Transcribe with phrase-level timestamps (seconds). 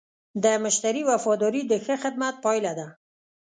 [0.43, 2.87] د مشتری وفاداري د ښه خدمت پایله ده.